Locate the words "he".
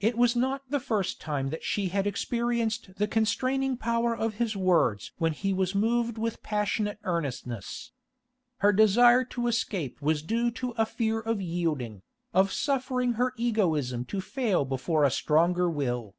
5.32-5.50